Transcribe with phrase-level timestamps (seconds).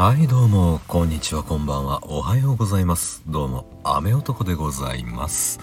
[0.00, 3.22] はいどうもこんにちはこんばんはおはようございます。
[3.26, 5.60] どうも雨男でございます。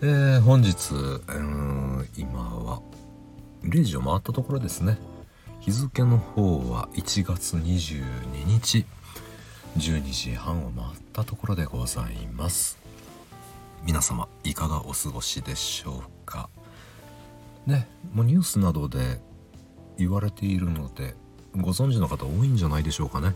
[0.00, 2.80] えー、本日うん今は
[3.62, 4.96] 0時を回ったところですね。
[5.60, 8.02] 日付の方は1月22
[8.46, 8.86] 日
[9.76, 12.78] 12時半を回ったところでございます。
[13.84, 16.48] 皆様いかがお過ごしでしょうか。
[17.66, 19.20] ねもうニュースなどで
[19.98, 21.14] 言われているので
[21.56, 23.34] ご存知の方多いんじゃないでしょうかね。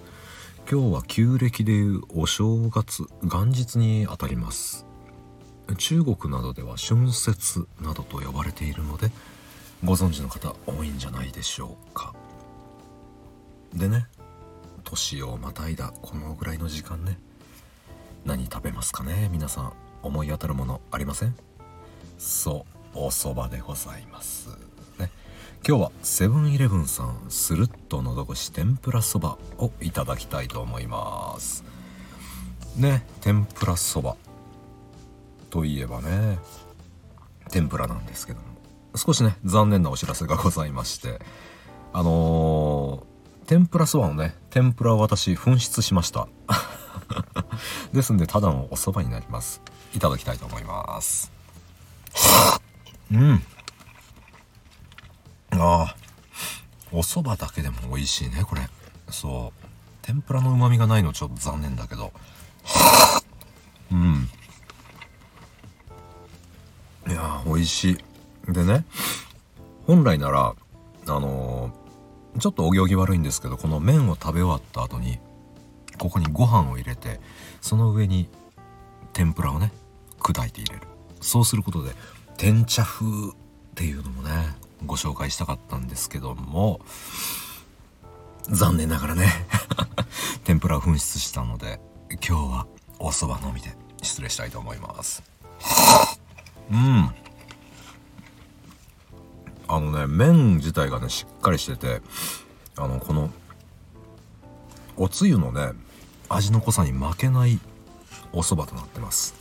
[0.71, 4.87] 今日は旧暦でいうお正月元日にあたります。
[5.77, 9.11] 中国などでは春節などと呼ばれているので
[9.85, 12.15] ご存知の方多いんじゃないでしょうか。
[13.75, 14.07] でね
[14.85, 17.19] 年をまたいだこのぐらいの時間ね
[18.25, 19.29] 何食べますかね？
[19.31, 19.73] 皆さん
[20.03, 21.35] 思い当たるものありません？
[22.19, 24.49] そうお蕎麦でございます。
[25.67, 31.63] 今日はセブンイレブンさんスルッとのど越し天ぷらそばをいただきたいと思います。
[32.77, 34.17] ね天ぷらそば。
[35.51, 36.39] といえばね
[37.51, 38.47] 天ぷらなんですけども。
[38.97, 41.21] 少しね残念なお知らせがございまして。
[41.93, 46.29] あのー、天ぷらそばのね天ぷらを私紛失しました。
[47.93, 49.61] ですんでただのお蕎麦になります。
[49.95, 51.31] いただきたいと思います。
[53.13, 53.43] うん。
[55.59, 55.97] ああ
[56.93, 58.63] お蕎麦だけでも美味しいねこれ。
[59.11, 59.67] そう。
[60.03, 62.13] 天ぷらの旨味がないのちょっと残念だけど。
[63.93, 64.29] うん。
[67.09, 67.91] いや美味し
[68.47, 68.53] い。
[68.53, 68.85] でね
[69.87, 70.55] 本来なら
[71.07, 75.19] あのー、ちょっとお行儀悪いんですけどこの麺を食べ終わった後に
[75.99, 77.21] ここにご飯を入れて
[77.61, 78.29] その上に
[79.13, 79.73] 天ぷらをね
[80.19, 80.87] 砕いて入れる。
[81.21, 81.93] そうすることで
[82.37, 83.33] 天茶風
[84.99, 86.81] 紹介したかったんですけども
[88.51, 89.27] 残念ながらね
[90.45, 92.67] 天ぷら紛失したので今日は
[92.99, 95.23] お蕎麦のみで失礼したいと思います。
[96.71, 97.11] うん。
[99.71, 102.01] あのね麺自体がねしっかりしてて
[102.77, 103.31] あのこの
[104.97, 105.73] おつゆのね
[106.29, 107.61] 味の濃さに負けない
[108.33, 109.35] お蕎麦となってます。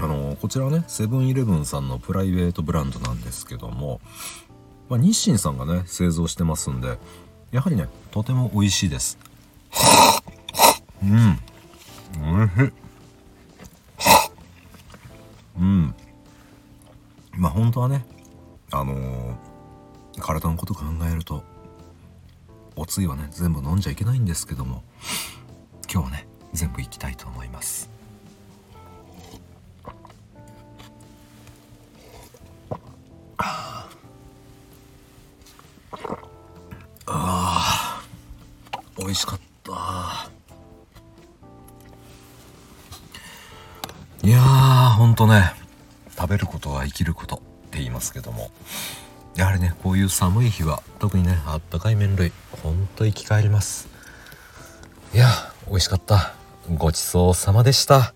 [0.00, 4.00] あのこちらはねセブンイレブンさんのプライベートブランドなんですけども、
[4.88, 6.98] まあ、日清さんがね製造してますんで
[7.50, 9.18] やはりねとても美味しいです。
[11.02, 11.38] うん。
[12.22, 12.72] おいしい。
[15.58, 15.94] うん。
[17.32, 18.04] まあ本当はね
[18.70, 21.42] あのー、体のこと考えると
[22.76, 24.82] おつゆはね全部飲んじゃいけないんですけども
[25.92, 27.07] 今日はね全部いきたい。
[37.06, 38.02] あ
[38.72, 40.30] あ美味しかった。
[44.22, 45.52] いやーほんとね
[46.16, 47.38] 食べることは生きることっ
[47.70, 48.50] て言いますけども。
[49.36, 52.32] やはりねこういう寒い日は特にねあったかい麺類
[52.62, 53.88] ほんと生き返ります。
[55.14, 55.28] いや
[55.68, 56.34] 美味しかった。
[56.74, 58.14] ごちそうさまでした。